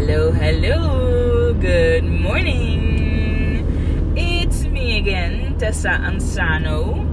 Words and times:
Hello, 0.00 0.32
hello. 0.32 1.52
Good 1.60 2.04
morning. 2.04 3.66
It's 4.16 4.64
me 4.64 4.98
again, 4.98 5.58
Tessa 5.58 6.00
Ansano. 6.04 7.04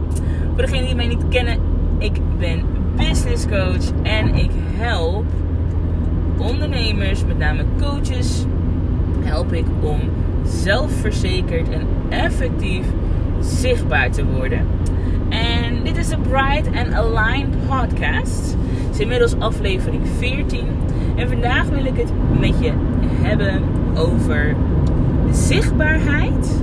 Voor 0.54 0.62
degenen 0.62 0.86
die 0.86 0.96
mij 0.96 1.08
niet 1.08 1.28
kennen, 1.30 1.60
ik 1.98 2.20
ben 2.40 2.66
business 2.96 3.46
coach 3.48 4.02
en 4.04 4.36
ik 4.36 4.52
help 4.76 5.26
ondernemers, 6.38 7.26
met 7.26 7.38
name 7.38 7.64
coaches, 7.82 8.46
help 9.20 9.54
ik 9.54 9.66
om 9.82 10.00
zelfverzekerd 10.46 11.70
en 11.70 11.88
effectief 12.10 12.86
zichtbaar 13.40 14.12
te 14.12 14.26
worden. 14.26 14.68
En 15.30 15.57
dit 15.84 15.98
is 15.98 16.08
de 16.08 16.18
Bright 16.18 16.68
and 16.76 16.94
Aligned 16.94 17.68
podcast. 17.68 18.56
Het 18.86 18.94
is 18.94 19.00
inmiddels 19.00 19.40
aflevering 19.40 20.02
14. 20.18 20.68
En 21.16 21.28
vandaag 21.28 21.66
wil 21.66 21.86
ik 21.86 21.98
het 21.98 22.12
met 22.40 22.60
je 22.60 22.72
hebben 23.22 23.62
over 23.96 24.56
zichtbaarheid 25.32 26.62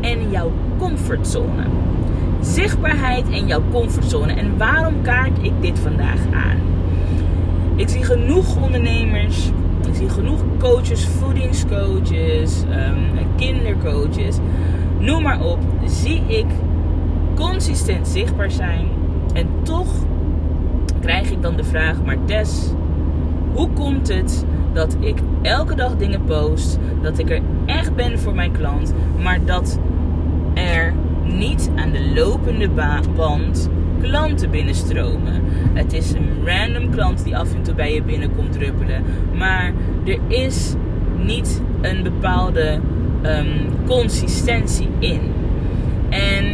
en 0.00 0.30
jouw 0.30 0.52
comfortzone. 0.78 1.62
Zichtbaarheid 2.40 3.30
en 3.30 3.46
jouw 3.46 3.62
comfortzone. 3.72 4.32
En 4.32 4.58
waarom 4.58 5.02
kaart 5.02 5.38
ik 5.42 5.52
dit 5.60 5.78
vandaag 5.78 6.20
aan? 6.32 6.58
Ik 7.76 7.88
zie 7.88 8.04
genoeg 8.04 8.62
ondernemers, 8.62 9.50
ik 9.88 9.94
zie 9.94 10.08
genoeg 10.08 10.40
coaches, 10.58 11.06
voedingscoaches, 11.06 12.62
um, 12.62 13.26
kindercoaches, 13.36 14.36
noem 14.98 15.22
maar 15.22 15.40
op. 15.40 15.58
Zie 15.84 16.22
ik 16.26 16.46
consistent 17.40 18.08
zichtbaar 18.08 18.50
zijn 18.50 18.88
en 19.32 19.46
toch 19.62 19.94
krijg 21.00 21.30
ik 21.30 21.42
dan 21.42 21.56
de 21.56 21.64
vraag, 21.64 22.04
maar 22.04 22.16
Tess, 22.24 22.72
hoe 23.54 23.68
komt 23.70 24.08
het 24.08 24.44
dat 24.72 24.96
ik 25.00 25.18
elke 25.42 25.74
dag 25.74 25.96
dingen 25.96 26.24
post, 26.24 26.78
dat 27.02 27.18
ik 27.18 27.30
er 27.30 27.40
echt 27.66 27.94
ben 27.94 28.18
voor 28.18 28.34
mijn 28.34 28.52
klant, 28.52 28.94
maar 29.22 29.44
dat 29.44 29.78
er 30.54 30.94
niet 31.24 31.70
aan 31.76 31.90
de 31.90 32.12
lopende 32.14 32.68
band 33.14 33.68
klanten 34.02 34.50
binnenstromen. 34.50 35.42
Het 35.72 35.92
is 35.92 36.12
een 36.12 36.28
random 36.44 36.90
klant 36.90 37.24
die 37.24 37.36
af 37.36 37.54
en 37.54 37.62
toe 37.62 37.74
bij 37.74 37.94
je 37.94 38.02
binnenkomt 38.02 38.52
druppelen, 38.52 39.02
maar 39.34 39.72
er 40.04 40.18
is 40.28 40.74
niet 41.16 41.62
een 41.80 42.02
bepaalde 42.02 42.78
um, 43.22 43.86
consistentie 43.86 44.88
in. 44.98 45.20
En 46.08 46.49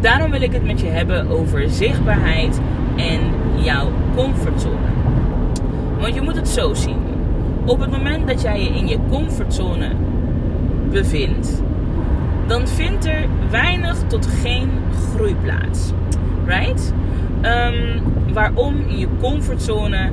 daarom 0.00 0.30
wil 0.30 0.42
ik 0.42 0.52
het 0.52 0.64
met 0.64 0.80
je 0.80 0.86
hebben 0.86 1.28
over 1.28 1.70
zichtbaarheid 1.70 2.60
en 2.96 3.20
jouw 3.62 3.90
comfortzone. 4.16 4.88
Want 6.00 6.14
je 6.14 6.20
moet 6.20 6.36
het 6.36 6.48
zo 6.48 6.74
zien. 6.74 6.98
Op 7.64 7.80
het 7.80 7.90
moment 7.90 8.26
dat 8.26 8.42
jij 8.42 8.62
je 8.62 8.68
in 8.68 8.88
je 8.88 8.98
comfortzone 9.10 9.90
bevindt, 10.90 11.62
dan 12.46 12.68
vindt 12.68 13.06
er 13.06 13.26
weinig 13.50 13.96
tot 14.06 14.26
geen 14.26 14.70
groei 14.92 15.36
plaats. 15.42 15.92
Right? 16.46 16.92
Um, 17.42 18.02
waarom 18.32 18.74
in 18.88 18.98
je 18.98 19.08
comfortzone 19.20 20.10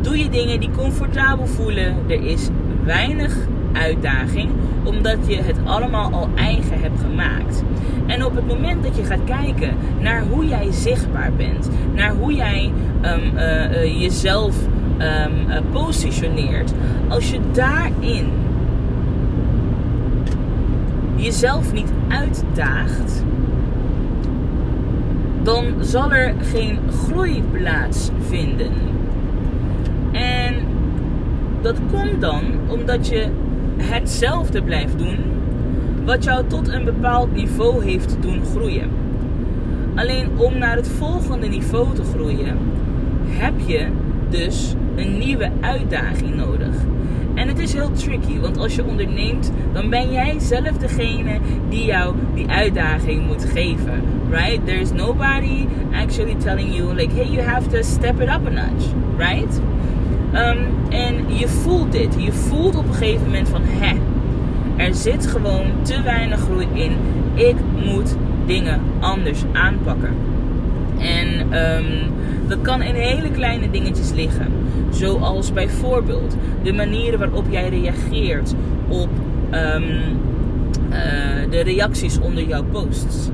doe 0.00 0.18
je 0.18 0.28
dingen 0.28 0.60
die 0.60 0.70
comfortabel 0.70 1.46
voelen. 1.46 1.96
Er 2.08 2.24
is 2.24 2.48
weinig 2.84 3.36
uitdaging, 3.72 4.50
omdat 4.84 5.18
je 5.26 5.36
het 5.36 5.56
allemaal 5.64 6.12
al 6.12 6.28
eigen 6.34 6.80
hebt 6.80 7.00
gemaakt. 7.00 7.62
En 8.06 8.24
op 8.24 8.34
het 8.34 8.46
moment 8.46 8.82
dat 8.82 8.96
je 8.96 9.04
gaat 9.04 9.24
kijken 9.24 9.74
naar 10.00 10.22
hoe 10.30 10.46
jij 10.46 10.72
zichtbaar 10.72 11.32
bent, 11.36 11.70
naar 11.94 12.14
hoe 12.14 12.34
jij 12.34 12.72
um, 13.02 13.36
uh, 13.36 13.70
uh, 13.70 14.00
jezelf 14.00 14.56
um, 14.98 15.62
positioneert, 15.72 16.72
als 17.08 17.30
je 17.30 17.40
daarin 17.52 18.28
jezelf 21.16 21.72
niet 21.72 21.92
uitdaagt, 22.08 23.24
dan 25.42 25.64
zal 25.80 26.12
er 26.12 26.34
geen 26.40 26.78
groei 27.04 27.42
plaatsvinden. 27.52 28.72
En 30.12 30.54
dat 31.60 31.76
komt 31.90 32.20
dan 32.20 32.42
omdat 32.68 33.08
je 33.08 33.28
hetzelfde 33.80 34.62
blijft 34.62 34.98
doen 34.98 35.18
wat 36.04 36.24
jou 36.24 36.46
tot 36.46 36.68
een 36.68 36.84
bepaald 36.84 37.34
niveau 37.34 37.84
heeft 37.84 38.16
doen 38.20 38.44
groeien. 38.44 38.90
Alleen 39.94 40.28
om 40.36 40.58
naar 40.58 40.76
het 40.76 40.88
volgende 40.88 41.46
niveau 41.46 41.94
te 41.94 42.02
groeien, 42.04 42.58
heb 43.26 43.54
je 43.66 43.86
dus 44.28 44.74
een 44.96 45.18
nieuwe 45.18 45.50
uitdaging 45.60 46.34
nodig. 46.34 46.74
En 47.34 47.48
het 47.48 47.58
is 47.58 47.72
heel 47.72 47.92
tricky, 47.92 48.40
want 48.40 48.58
als 48.58 48.74
je 48.74 48.84
onderneemt, 48.84 49.52
dan 49.72 49.90
ben 49.90 50.12
jij 50.12 50.38
zelf 50.38 50.78
degene 50.78 51.38
die 51.68 51.84
jou 51.84 52.14
die 52.34 52.48
uitdaging 52.48 53.26
moet 53.26 53.44
geven. 53.44 54.02
Right? 54.30 54.66
There 54.66 54.80
is 54.80 54.92
nobody 54.92 55.66
actually 55.92 56.36
telling 56.36 56.74
you, 56.74 56.94
like, 56.94 57.14
hey, 57.14 57.28
you 57.28 57.42
have 57.42 57.68
to 57.68 57.82
step 57.82 58.20
it 58.20 58.28
up 58.28 58.46
a 58.46 58.50
notch. 58.50 58.84
Right? 59.16 59.60
Um, 60.34 60.58
en 60.90 61.36
je 61.38 61.48
voelt 61.48 61.92
dit. 61.92 62.14
Je 62.18 62.32
voelt 62.32 62.76
op 62.76 62.88
een 62.88 62.94
gegeven 62.94 63.26
moment 63.26 63.48
van, 63.48 63.62
hè, 63.64 63.96
er 64.76 64.94
zit 64.94 65.26
gewoon 65.26 65.66
te 65.82 66.02
weinig 66.02 66.40
groei 66.40 66.66
in. 66.72 66.92
Ik 67.34 67.56
moet 67.84 68.16
dingen 68.46 68.80
anders 69.00 69.42
aanpakken. 69.52 70.14
En 70.98 71.52
um, 71.76 71.84
dat 72.48 72.58
kan 72.62 72.82
in 72.82 72.94
hele 72.94 73.30
kleine 73.30 73.70
dingetjes 73.70 74.12
liggen. 74.12 74.46
Zoals 74.90 75.52
bijvoorbeeld 75.52 76.36
de 76.62 76.72
manieren 76.72 77.18
waarop 77.18 77.44
jij 77.48 77.68
reageert 77.68 78.54
op 78.88 79.08
um, 79.50 79.84
uh, 80.90 81.50
de 81.50 81.60
reacties 81.60 82.18
onder 82.18 82.46
jouw 82.46 82.64
posts. 82.64 83.30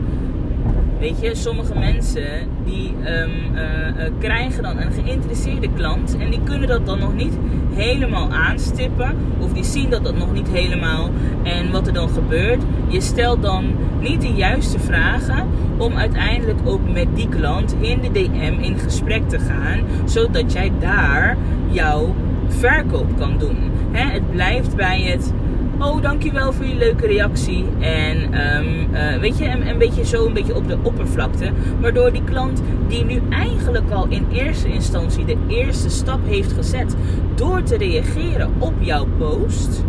Weet 0.99 1.21
je, 1.21 1.35
sommige 1.35 1.79
mensen 1.79 2.49
die 2.65 2.95
um, 3.07 3.31
uh, 3.55 3.61
uh, 3.61 4.13
krijgen 4.19 4.63
dan 4.63 4.79
een 4.79 4.93
geïnteresseerde 4.93 5.69
klant 5.75 6.17
en 6.19 6.31
die 6.31 6.41
kunnen 6.45 6.69
dat 6.69 6.87
dan 6.87 6.99
nog 6.99 7.15
niet 7.15 7.39
helemaal 7.75 8.33
aanstippen 8.33 9.17
of 9.39 9.53
die 9.53 9.65
zien 9.65 9.91
dat 9.91 10.05
dat 10.05 10.17
nog 10.17 10.33
niet 10.33 10.49
helemaal. 10.49 11.11
En 11.43 11.71
wat 11.71 11.87
er 11.87 11.93
dan 11.93 12.09
gebeurt, 12.09 12.63
je 12.89 13.01
stelt 13.01 13.43
dan 13.43 13.75
niet 14.01 14.21
de 14.21 14.33
juiste 14.33 14.79
vragen 14.79 15.47
om 15.79 15.97
uiteindelijk 15.97 16.59
ook 16.65 16.93
met 16.93 17.07
die 17.15 17.29
klant 17.29 17.77
in 17.81 18.01
de 18.01 18.13
DM 18.13 18.59
in 18.61 18.79
gesprek 18.79 19.29
te 19.29 19.39
gaan, 19.39 19.81
zodat 20.05 20.53
jij 20.53 20.73
daar 20.79 21.37
jouw 21.71 22.15
verkoop 22.49 23.17
kan 23.19 23.39
doen. 23.39 23.57
Het 23.91 24.31
blijft 24.31 24.77
bij 24.77 25.01
het 25.03 25.33
Oh, 25.79 26.03
dankjewel 26.03 26.53
voor 26.53 26.67
je 26.67 26.75
leuke 26.75 27.07
reactie. 27.07 27.65
En 27.79 28.17
um, 28.57 28.95
uh, 28.95 29.17
weet 29.17 29.39
je, 29.39 29.49
een, 29.49 29.69
een, 29.69 29.79
beetje 29.79 30.05
zo 30.05 30.27
een 30.27 30.33
beetje 30.33 30.55
op 30.55 30.69
de 30.69 30.79
oppervlakte. 30.83 31.51
Waardoor 31.81 32.13
die 32.13 32.25
klant 32.25 32.63
die 32.89 33.05
nu 33.05 33.21
eigenlijk 33.31 33.91
al 33.91 34.07
in 34.09 34.27
eerste 34.33 34.69
instantie 34.69 35.25
de 35.25 35.37
eerste 35.49 35.89
stap 35.89 36.21
heeft 36.27 36.53
gezet 36.53 36.97
door 37.35 37.63
te 37.63 37.77
reageren 37.77 38.53
op 38.59 38.75
jouw 38.79 39.07
post, 39.19 39.85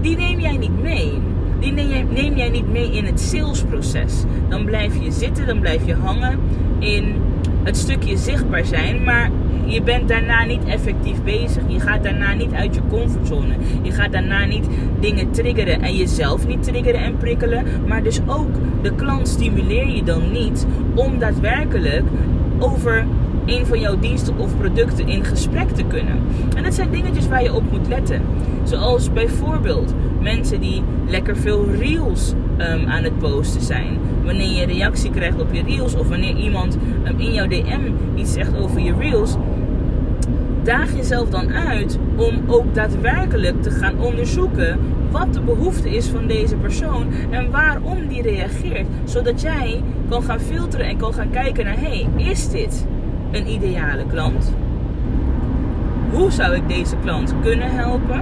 die 0.00 0.16
neem 0.16 0.40
jij 0.40 0.56
niet 0.56 0.82
mee. 0.82 1.12
Die 1.60 1.72
neem 1.72 1.88
jij, 1.88 2.02
neem 2.02 2.36
jij 2.36 2.48
niet 2.48 2.72
mee 2.72 2.92
in 2.92 3.04
het 3.04 3.20
salesproces. 3.20 4.24
Dan 4.48 4.64
blijf 4.64 5.02
je 5.02 5.10
zitten, 5.10 5.46
dan 5.46 5.60
blijf 5.60 5.86
je 5.86 5.94
hangen 5.94 6.38
in 6.78 7.14
het 7.62 7.76
stukje 7.76 8.16
zichtbaar 8.16 8.64
zijn. 8.64 9.04
Maar 9.04 9.30
je 9.66 9.82
bent 9.82 10.08
daarna 10.08 10.44
niet 10.44 10.64
effectief 10.64 11.22
bezig. 11.22 11.62
Je 11.66 11.80
gaat 11.80 12.02
daarna 12.02 12.34
niet 12.34 12.52
uit 12.52 12.74
je 12.74 12.80
comfortzone. 12.88 13.54
Je 13.82 13.90
gaat 13.90 14.12
daarna 14.12 14.44
niet 14.44 14.66
dingen 15.00 15.30
triggeren 15.30 15.80
en 15.80 15.96
jezelf 15.96 16.46
niet 16.46 16.62
triggeren 16.62 17.00
en 17.00 17.16
prikkelen. 17.16 17.64
Maar 17.86 18.02
dus 18.02 18.20
ook 18.26 18.54
de 18.82 18.94
klant 18.94 19.28
stimuleer 19.28 19.88
je 19.88 20.02
dan 20.02 20.32
niet 20.32 20.66
om 20.94 21.18
daadwerkelijk 21.18 22.04
over 22.58 23.06
een 23.46 23.66
van 23.66 23.80
jouw 23.80 23.98
diensten 23.98 24.38
of 24.38 24.56
producten 24.56 25.08
in 25.08 25.24
gesprek 25.24 25.68
te 25.68 25.84
kunnen. 25.84 26.18
En 26.56 26.62
dat 26.62 26.74
zijn 26.74 26.90
dingetjes 26.90 27.28
waar 27.28 27.42
je 27.42 27.54
op 27.54 27.70
moet 27.70 27.88
letten. 27.88 28.22
Zoals 28.64 29.12
bijvoorbeeld 29.12 29.94
mensen 30.20 30.60
die 30.60 30.82
lekker 31.06 31.36
veel 31.36 31.70
reels 31.70 32.32
um, 32.58 32.86
aan 32.86 33.02
het 33.02 33.18
posten 33.18 33.60
zijn. 33.60 33.98
Wanneer 34.24 34.60
je 34.60 34.66
reactie 34.66 35.10
krijgt 35.10 35.40
op 35.40 35.54
je 35.54 35.62
reels 35.62 35.94
of 35.94 36.08
wanneer 36.08 36.36
iemand 36.36 36.78
um, 37.06 37.18
in 37.18 37.32
jouw 37.32 37.46
DM 37.46 37.80
iets 38.14 38.32
zegt 38.32 38.56
over 38.56 38.80
je 38.80 38.94
reels, 38.98 39.36
daag 40.66 40.96
jezelf 40.96 41.28
dan 41.28 41.52
uit 41.52 41.98
om 42.16 42.42
ook 42.46 42.74
daadwerkelijk 42.74 43.62
te 43.62 43.70
gaan 43.70 43.98
onderzoeken 43.98 44.78
wat 45.10 45.34
de 45.34 45.40
behoefte 45.40 45.96
is 45.96 46.06
van 46.06 46.26
deze 46.26 46.56
persoon 46.56 47.06
en 47.30 47.50
waarom 47.50 48.08
die 48.08 48.22
reageert. 48.22 48.86
Zodat 49.04 49.40
jij 49.40 49.82
kan 50.08 50.22
gaan 50.22 50.40
filteren 50.40 50.86
en 50.86 50.96
kan 50.96 51.14
gaan 51.14 51.30
kijken 51.30 51.64
naar: 51.64 51.78
hey, 51.78 52.08
is 52.16 52.48
dit 52.48 52.86
een 53.30 53.50
ideale 53.50 54.06
klant? 54.06 54.54
Hoe 56.10 56.30
zou 56.30 56.54
ik 56.54 56.68
deze 56.68 56.96
klant 56.96 57.34
kunnen 57.42 57.70
helpen? 57.70 58.20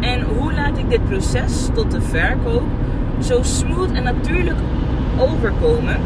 En 0.00 0.22
hoe 0.22 0.52
laat 0.52 0.78
ik 0.78 0.90
dit 0.90 1.04
proces 1.04 1.68
tot 1.74 1.90
de 1.90 2.00
verkoop 2.00 2.62
zo 3.20 3.42
smooth 3.42 3.92
en 3.92 4.02
natuurlijk 4.02 4.58
overkomen 5.18 5.96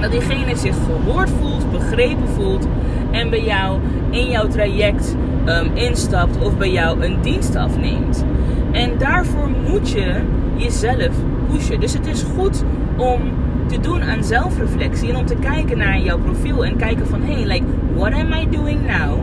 dat 0.00 0.10
diegene 0.10 0.56
zich 0.56 0.74
gehoord 0.74 1.30
voelt 1.30 1.70
begrepen 1.70 2.28
voelt 2.28 2.66
en 3.10 3.30
bij 3.30 3.44
jou 3.44 3.78
in 4.10 4.30
jouw 4.30 4.48
traject 4.48 5.16
ehm, 5.44 5.66
instapt 5.74 6.38
of 6.44 6.56
bij 6.56 6.70
jou 6.70 7.04
een 7.04 7.16
dienst 7.20 7.56
afneemt. 7.56 8.24
En 8.72 8.98
daarvoor 8.98 9.48
moet 9.70 9.90
je 9.90 10.14
jezelf 10.56 11.14
pushen. 11.52 11.80
Dus 11.80 11.92
het 11.92 12.06
is 12.06 12.22
goed 12.22 12.64
om 12.96 13.20
te 13.66 13.80
doen 13.80 14.02
aan 14.02 14.24
zelfreflectie 14.24 15.08
en 15.08 15.16
om 15.16 15.26
te 15.26 15.36
kijken 15.36 15.78
naar 15.78 16.00
jouw 16.00 16.18
profiel 16.18 16.64
en 16.64 16.76
kijken 16.76 17.06
van 17.06 17.22
hey, 17.22 17.46
like 17.46 17.64
what 17.94 18.12
am 18.12 18.32
I 18.32 18.48
doing 18.50 18.80
now? 18.86 19.18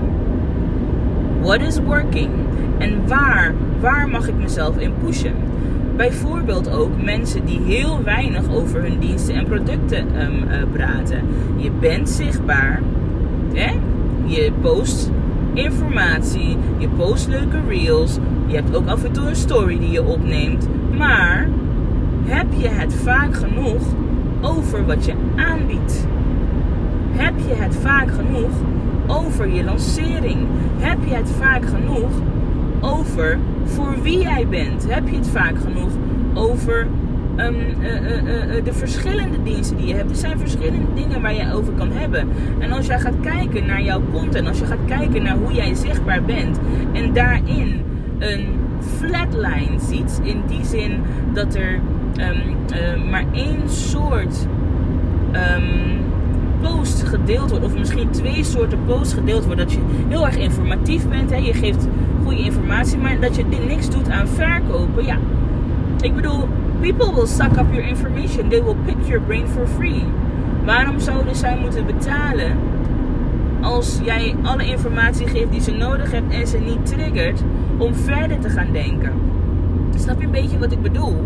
What 1.41 1.61
is 1.61 1.79
working? 1.79 2.29
En 2.77 3.07
waar, 3.07 3.53
waar 3.79 4.09
mag 4.09 4.27
ik 4.27 4.35
mezelf 4.35 4.77
in 4.77 4.93
pushen? 5.03 5.33
Bijvoorbeeld 5.95 6.71
ook 6.71 7.03
mensen 7.03 7.45
die 7.45 7.61
heel 7.65 8.03
weinig 8.03 8.49
over 8.49 8.81
hun 8.81 8.99
diensten 8.99 9.35
en 9.35 9.45
producten 9.45 10.21
um, 10.21 10.43
uh, 10.43 10.63
praten. 10.71 11.21
Je 11.55 11.71
bent 11.79 12.09
zichtbaar. 12.09 12.81
Je 14.25 14.51
post 14.61 15.11
informatie. 15.53 16.57
Je 16.77 16.87
post 16.87 17.27
leuke 17.27 17.59
reels. 17.67 18.17
Je 18.47 18.55
hebt 18.55 18.75
ook 18.75 18.87
af 18.87 19.03
en 19.03 19.11
toe 19.11 19.27
een 19.27 19.35
story 19.35 19.79
die 19.79 19.91
je 19.91 20.03
opneemt. 20.03 20.67
Maar 20.97 21.49
heb 22.23 22.45
je 22.57 22.67
het 22.67 22.93
vaak 22.93 23.35
genoeg 23.35 23.81
over 24.41 24.85
wat 24.85 25.05
je 25.05 25.13
aanbiedt? 25.35 26.07
Heb 27.11 27.33
je 27.47 27.53
het 27.53 27.75
vaak 27.75 28.11
genoeg 28.11 28.51
over 29.07 29.53
je 29.53 29.63
lancering? 29.63 30.47
Heb 30.77 30.97
je 31.05 31.15
het 31.15 31.31
vaak 31.39 31.65
genoeg 31.65 32.11
over 32.81 33.37
voor 33.63 34.01
wie 34.01 34.21
jij 34.21 34.47
bent? 34.47 34.85
Heb 34.89 35.07
je 35.07 35.15
het 35.15 35.29
vaak 35.29 35.59
genoeg 35.59 35.91
over 36.33 36.87
um, 37.37 37.55
uh, 37.81 38.55
uh, 38.57 38.63
de 38.63 38.73
verschillende 38.73 39.43
diensten 39.43 39.77
die 39.77 39.87
je 39.87 39.95
hebt? 39.95 40.09
Er 40.09 40.15
zijn 40.15 40.39
verschillende 40.39 40.93
dingen 40.93 41.21
waar 41.21 41.33
je 41.33 41.53
over 41.53 41.73
kan 41.73 41.91
hebben. 41.91 42.27
En 42.59 42.71
als 42.71 42.85
jij 42.85 42.99
gaat 42.99 43.19
kijken 43.21 43.65
naar 43.65 43.81
jouw 43.81 44.01
content, 44.11 44.47
als 44.47 44.59
je 44.59 44.65
gaat 44.65 44.85
kijken 44.85 45.23
naar 45.23 45.35
hoe 45.35 45.53
jij 45.53 45.73
zichtbaar 45.73 46.23
bent 46.23 46.59
en 46.93 47.13
daarin 47.13 47.81
een 48.19 48.45
flatline 48.79 49.79
ziet, 49.79 50.19
in 50.23 50.41
die 50.47 50.65
zin 50.65 51.01
dat 51.33 51.55
er 51.55 51.79
um, 52.17 53.09
maar 53.09 53.25
één 53.31 53.69
soort 53.69 54.47
um, 55.33 56.03
post 56.61 57.03
gedeeld 57.03 57.49
wordt, 57.49 57.65
of 57.65 57.77
misschien 57.77 58.09
twee 58.09 58.43
soorten 58.43 58.79
posts 58.85 59.13
gedeeld 59.13 59.45
wordt, 59.45 59.59
dat 59.59 59.71
je 59.71 59.79
heel 60.07 60.25
erg 60.25 60.37
informatief 60.37 61.09
bent, 61.09 61.29
hè? 61.29 61.37
je 61.37 61.53
geeft 61.53 61.87
goede 62.23 62.43
informatie, 62.43 62.97
maar 62.97 63.19
dat 63.19 63.35
je 63.35 63.43
niks 63.67 63.89
doet 63.89 64.09
aan 64.09 64.27
verkopen, 64.27 65.05
ja. 65.05 65.17
Ik 66.01 66.15
bedoel, 66.15 66.47
people 66.81 67.11
will 67.13 67.27
suck 67.27 67.57
up 67.57 67.73
your 67.73 67.83
information, 67.83 68.49
they 68.49 68.61
will 68.61 68.77
pick 68.85 69.07
your 69.07 69.21
brain 69.21 69.47
for 69.47 69.67
free. 69.67 70.03
Waarom 70.65 70.99
zouden 70.99 71.35
zij 71.35 71.57
moeten 71.57 71.85
betalen 71.85 72.57
als 73.61 73.99
jij 74.03 74.35
alle 74.41 74.65
informatie 74.65 75.27
geeft 75.27 75.51
die 75.51 75.61
ze 75.61 75.71
nodig 75.71 76.11
hebben 76.11 76.31
en 76.31 76.47
ze 76.47 76.57
niet 76.57 76.85
triggert 76.85 77.41
om 77.77 77.95
verder 77.95 78.39
te 78.39 78.49
gaan 78.49 78.71
denken? 78.71 79.11
Snap 79.95 80.19
je 80.19 80.25
een 80.25 80.31
beetje 80.31 80.59
wat 80.59 80.71
ik 80.71 80.81
bedoel? 80.81 81.23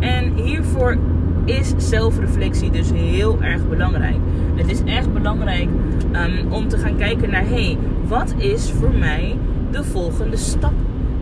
En 0.00 0.32
hiervoor 0.34 0.96
is 1.44 1.74
zelfreflectie 1.76 2.70
dus 2.70 2.90
heel 2.92 3.42
erg 3.42 3.68
belangrijk. 3.68 4.16
Het 4.54 4.70
is 4.70 4.82
echt 4.84 5.12
belangrijk 5.12 5.68
um, 6.12 6.52
om 6.52 6.68
te 6.68 6.78
gaan 6.78 6.96
kijken 6.96 7.30
naar: 7.30 7.44
hé, 7.46 7.64
hey, 7.64 7.78
wat 8.06 8.34
is 8.36 8.70
voor 8.70 8.92
mij 8.98 9.36
de 9.70 9.84
volgende 9.84 10.36
stap 10.36 10.72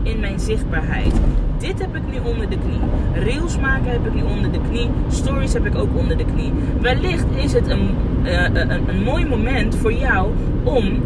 in 0.03 0.19
mijn 0.19 0.39
zichtbaarheid? 0.39 1.13
Dit 1.57 1.79
heb 1.79 1.95
ik 1.95 2.01
nu 2.11 2.31
onder 2.31 2.49
de 2.49 2.57
knie. 2.57 2.79
Reels 3.23 3.59
maken 3.59 3.91
heb 3.91 4.05
ik 4.05 4.13
nu 4.13 4.21
onder 4.21 4.51
de 4.51 4.59
knie. 4.69 4.89
Stories 5.09 5.53
heb 5.53 5.65
ik 5.65 5.75
ook 5.75 5.97
onder 5.97 6.17
de 6.17 6.25
knie. 6.25 6.51
Wellicht 6.81 7.25
is 7.35 7.53
het 7.53 7.67
een, 7.67 7.89
uh, 8.23 8.43
een, 8.43 8.89
een 8.89 9.03
mooi 9.03 9.25
moment 9.25 9.75
voor 9.75 9.93
jou 9.93 10.29
om 10.63 11.03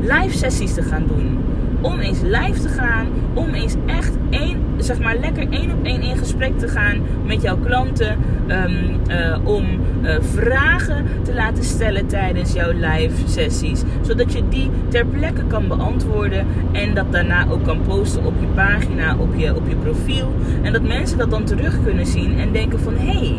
live 0.00 0.36
sessies 0.36 0.74
te 0.74 0.82
gaan 0.82 1.06
doen 1.06 1.38
om 1.84 2.00
eens 2.00 2.20
live 2.20 2.60
te 2.60 2.68
gaan, 2.68 3.06
om 3.34 3.54
eens 3.54 3.74
echt 3.86 4.12
één, 4.30 4.53
zeg 4.84 5.00
maar 5.00 5.16
lekker 5.16 5.46
één 5.50 5.70
op 5.70 5.84
één 5.84 6.02
in 6.02 6.16
gesprek 6.16 6.58
te 6.58 6.68
gaan 6.68 7.00
met 7.26 7.42
jouw 7.42 7.56
klanten, 7.56 8.18
um, 8.48 9.00
uh, 9.10 9.38
om 9.42 9.64
uh, 10.02 10.16
vragen 10.20 11.06
te 11.22 11.34
laten 11.34 11.64
stellen 11.64 12.06
tijdens 12.06 12.52
jouw 12.52 12.72
live 12.72 13.28
sessies, 13.28 13.82
zodat 14.00 14.32
je 14.32 14.42
die 14.48 14.70
ter 14.88 15.06
plekke 15.06 15.44
kan 15.46 15.68
beantwoorden 15.68 16.46
en 16.72 16.94
dat 16.94 17.12
daarna 17.12 17.46
ook 17.50 17.64
kan 17.64 17.80
posten 17.86 18.24
op 18.24 18.34
je 18.40 18.46
pagina, 18.46 19.16
op 19.16 19.34
je, 19.36 19.54
op 19.56 19.68
je 19.68 19.76
profiel 19.76 20.34
en 20.62 20.72
dat 20.72 20.82
mensen 20.82 21.18
dat 21.18 21.30
dan 21.30 21.44
terug 21.44 21.82
kunnen 21.84 22.06
zien 22.06 22.38
en 22.38 22.52
denken 22.52 22.80
van 22.80 22.94
hé. 22.96 23.18
Hey, 23.18 23.36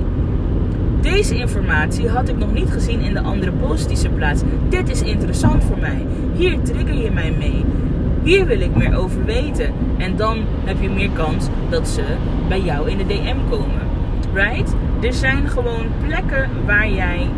deze 1.02 1.36
informatie 1.36 2.10
had 2.10 2.30
ik 2.30 2.38
nog 2.38 2.54
niet 2.54 2.70
gezien 2.70 3.02
in 3.02 3.14
de 3.14 3.22
andere 3.22 3.52
posts 3.52 3.88
die 3.88 3.98
ze 3.98 4.10
plaatst. 4.10 4.44
Dit 4.70 4.90
is 4.90 5.02
interessant 5.02 5.64
voor 5.64 5.78
mij. 5.80 6.06
Hier 6.34 6.62
trigger 6.62 6.96
je 6.96 7.12
mij 7.12 7.32
mee. 7.38 7.66
Hier 8.26 8.46
wil 8.46 8.60
ik 8.60 8.76
meer 8.76 8.98
over 8.98 9.26
weten. 9.26 9.74
En 9.98 10.16
dan 10.16 10.38
heb 10.64 10.82
je 10.82 10.90
meer 10.90 11.10
kans 11.10 11.48
dat 11.70 11.88
ze 11.88 12.04
bij 12.48 12.62
jou 12.62 12.90
in 12.90 12.98
de 12.98 13.06
DM 13.06 13.38
komen. 13.50 13.82
Right? 14.34 14.76
Er 15.02 15.14
zijn 15.14 15.48
gewoon 15.48 15.86
plekken 16.06 16.50
waar 16.66 16.90
jij 16.90 17.30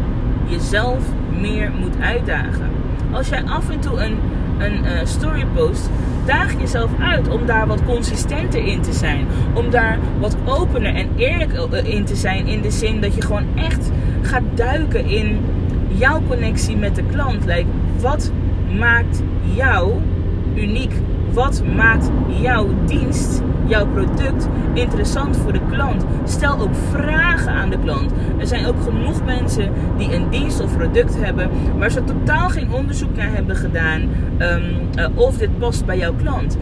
jezelf 0.45 0.99
meer 1.39 1.71
moet 1.79 1.99
uitdagen. 1.99 2.69
Als 3.11 3.29
jij 3.29 3.43
af 3.43 3.69
en 3.69 3.79
toe 3.79 3.99
een, 3.99 4.17
een 4.57 4.85
uh, 4.85 4.91
story 5.03 5.45
post, 5.53 5.89
daag 6.25 6.59
jezelf 6.59 6.91
uit 6.99 7.29
om 7.29 7.45
daar 7.45 7.67
wat 7.67 7.85
consistenter 7.85 8.65
in 8.65 8.81
te 8.81 8.93
zijn. 8.93 9.27
Om 9.53 9.69
daar 9.69 9.99
wat 10.19 10.35
opener 10.45 10.95
en 10.95 11.09
eerlijk 11.15 11.53
eh, 11.53 11.93
in 11.93 12.05
te 12.05 12.15
zijn. 12.15 12.47
In 12.47 12.61
de 12.61 12.71
zin 12.71 13.01
dat 13.01 13.15
je 13.15 13.21
gewoon 13.21 13.45
echt 13.55 13.91
gaat 14.21 14.43
duiken 14.53 15.05
in 15.05 15.39
jouw 15.87 16.21
connectie 16.27 16.77
met 16.77 16.95
de 16.95 17.03
klant. 17.03 17.45
Like, 17.45 17.65
wat 17.99 18.31
maakt 18.77 19.23
jou 19.55 19.93
uniek? 20.57 20.93
Wat 21.33 21.63
maakt 21.75 22.09
jouw 22.27 22.67
dienst, 22.85 23.41
jouw 23.65 23.87
product 23.87 24.47
interessant 24.73 25.37
voor 25.37 25.53
de 25.53 25.61
klant? 25.71 26.05
Stel 26.23 26.59
ook 26.59 26.75
vragen 26.91 27.51
aan 27.51 27.69
de 27.69 27.79
klant. 27.79 28.11
Er 28.39 28.47
zijn 28.47 28.65
ook 28.65 28.81
genoeg 28.81 29.25
mensen 29.25 29.71
die 29.97 30.15
een 30.15 30.29
dienst 30.29 30.59
of 30.59 30.77
product 30.77 31.17
hebben 31.17 31.49
waar 31.77 31.91
ze 31.91 32.03
totaal 32.03 32.49
geen 32.49 32.71
onderzoek 32.71 33.15
naar 33.15 33.31
hebben 33.33 33.55
gedaan 33.55 34.01
um, 34.39 34.63
uh, 34.99 35.05
of 35.15 35.37
dit 35.37 35.59
past 35.59 35.85
bij 35.85 35.97
jouw 35.97 36.13
klant. 36.13 36.57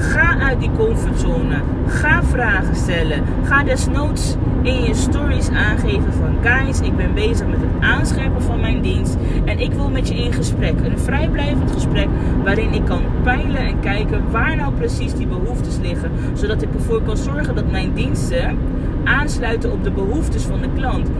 Ga 0.00 0.38
uit 0.38 0.60
die 0.60 0.70
comfortzone. 0.76 1.60
Ga 1.86 2.22
vragen 2.22 2.76
stellen. 2.76 3.22
Ga 3.44 3.62
desnoods 3.62 4.36
in 4.62 4.82
je 4.82 4.94
stories 4.94 5.48
aangeven 5.48 6.12
van 6.12 6.36
guys, 6.42 6.80
ik 6.80 6.96
ben 6.96 7.14
bezig 7.14 7.46
met 7.46 7.60
het 7.60 7.82
aanscherpen 7.82 8.42
van 8.42 8.60
mijn 8.60 8.80
dienst 8.80 9.16
en 9.44 9.58
ik 9.58 9.72
wil 9.72 9.88
met 9.88 10.08
je 10.08 10.14
in 10.14 10.32
gesprek. 10.32 10.74
Een 10.84 10.98
vrijblijvend 10.98 11.70
gesprek 11.70 12.08
waarin 12.44 12.72
ik 12.72 12.84
kan 12.84 13.02
peilen 13.22 13.56
en 13.60 13.80
kijken 13.80 14.30
waar 14.30 14.56
nou 14.56 14.72
precies 14.72 15.14
die 15.14 15.26
behoeftes 15.26 15.78
liggen, 15.82 16.10
zodat 16.34 16.62
ik 16.62 16.74
ervoor 16.74 17.02
kan 17.02 17.16
zorgen 17.16 17.54
dat 17.54 17.70
mijn 17.70 17.92
diensten 17.94 18.58
aansluiten 19.04 19.72
op 19.72 19.84
de 19.84 19.90
behoeftes 19.90 20.42
van 20.42 20.60
de 20.60 20.68
klant. 20.74 21.10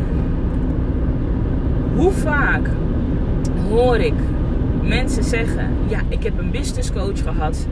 Hoe 1.96 2.12
vaak 2.12 2.68
hoor 3.68 3.96
ik 3.96 4.14
mensen 4.82 5.24
zeggen: 5.24 5.68
Ja, 5.86 6.00
ik 6.08 6.22
heb 6.22 6.38
een 6.38 6.50
business 6.50 6.92
coach 6.92 7.22
gehad 7.22 7.66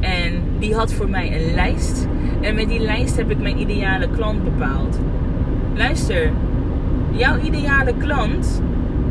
en 0.00 0.42
die 0.60 0.74
had 0.74 0.92
voor 0.92 1.08
mij 1.08 1.34
een 1.34 1.54
lijst. 1.54 2.06
En 2.40 2.54
met 2.54 2.68
die 2.68 2.80
lijst 2.80 3.16
heb 3.16 3.30
ik 3.30 3.38
mijn 3.38 3.60
ideale 3.60 4.08
klant 4.08 4.44
bepaald. 4.44 4.98
Luister, 5.74 6.30
jouw 7.10 7.40
ideale 7.40 7.94
klant, 7.98 8.62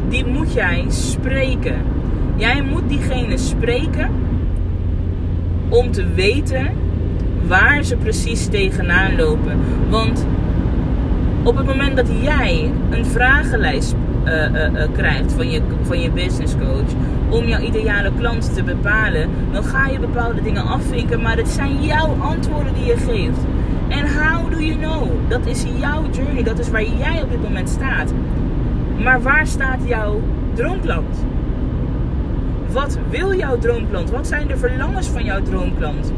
die 0.10 0.26
moet 0.26 0.54
jij 0.54 0.86
spreken. 0.88 1.76
Jij 2.36 2.62
moet 2.62 2.90
diegene 2.90 3.38
spreken 3.38 4.10
om 5.70 5.92
te 5.92 6.14
weten 6.14 6.72
waar 7.48 7.84
ze 7.84 7.96
precies 7.96 8.48
tegenaan 8.48 9.16
lopen. 9.16 9.60
Want 9.90 10.26
op 11.44 11.58
het 11.58 11.66
moment 11.66 11.96
dat 11.96 12.08
jij 12.22 12.72
een 12.90 13.06
vragenlijst 13.06 13.96
uh, 14.26 14.34
uh, 14.34 14.74
uh, 14.74 14.84
krijgt 14.94 15.34
van 15.34 15.52
je, 15.52 15.62
van 15.82 16.02
je 16.02 16.12
business 16.12 16.56
coach 16.56 16.92
om 17.30 17.46
jouw 17.46 17.62
ideale 17.62 18.12
klant 18.18 18.54
te 18.54 18.64
bepalen, 18.64 19.30
dan 19.52 19.64
ga 19.64 19.88
je 19.88 20.00
bepaalde 20.00 20.42
dingen 20.42 20.66
afvinken, 20.66 21.22
maar 21.22 21.38
het 21.38 21.50
zijn 21.50 21.84
jouw 21.84 22.16
antwoorden 22.20 22.74
die 22.74 22.86
je 22.86 22.98
geeft. 22.98 23.40
En 23.88 24.08
how 24.08 24.52
do 24.52 24.60
you 24.60 24.78
know? 24.78 25.08
Dat 25.28 25.46
is 25.46 25.66
jouw 25.80 26.04
journey, 26.12 26.44
dat 26.44 26.60
is 26.60 26.70
waar 26.70 26.84
jij 26.84 27.22
op 27.24 27.30
dit 27.30 27.42
moment 27.42 27.70
staat. 27.70 28.14
Maar 29.04 29.22
waar 29.22 29.48
staat 29.48 29.80
jouw 29.86 30.22
droomklant? 30.54 31.26
Wat 32.72 32.98
wil 33.10 33.36
jouw 33.36 33.58
droomklant? 33.58 34.10
Wat 34.10 34.28
zijn 34.28 34.48
de 34.48 34.58
verlangens 34.58 35.08
van 35.08 35.24
jouw 35.24 35.42
droomklant? 35.42 36.14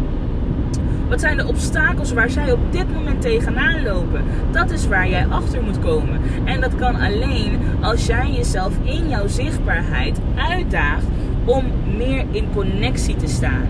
Wat 1.12 1.20
zijn 1.20 1.38
de 1.38 1.48
obstakels 1.48 2.14
waar 2.14 2.30
zij 2.30 2.52
op 2.52 2.60
dit 2.72 2.94
moment 2.94 3.22
tegenaan 3.22 3.84
lopen? 3.84 4.24
Dat 4.52 4.72
is 4.72 4.88
waar 4.88 5.10
jij 5.10 5.26
achter 5.28 5.64
moet 5.64 5.80
komen. 5.80 6.22
En 6.46 6.62
dat 6.62 6.76
kan 6.76 6.96
alleen 6.96 7.60
als 7.82 8.06
jij 8.06 8.32
jezelf 8.32 8.74
in 8.84 9.10
jouw 9.10 9.28
zichtbaarheid 9.28 10.20
uitdaagt 10.50 11.06
om 11.46 11.66
meer 11.98 12.26
in 12.32 12.48
connectie 12.54 13.16
te 13.16 13.28
staan. 13.28 13.68